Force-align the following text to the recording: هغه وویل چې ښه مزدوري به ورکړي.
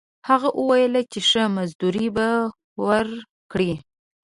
هغه 0.29 0.49
وویل 0.59 0.95
چې 1.11 1.19
ښه 1.29 1.43
مزدوري 1.57 2.07
به 2.15 2.27
ورکړي. 2.85 3.73